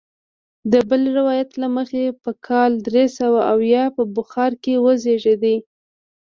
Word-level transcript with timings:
د 0.71 0.73
بل 0.89 1.01
روایت 1.17 1.51
له 1.61 1.67
مخې 1.75 2.03
په 2.23 2.31
کال 2.47 2.71
درې 2.87 3.05
سوه 3.19 3.39
اویا 3.53 3.83
په 3.95 4.03
بخارا 4.15 4.57
کې 4.63 4.73
وزیږېد. 4.85 5.45